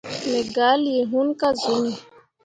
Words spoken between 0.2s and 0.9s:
Me gah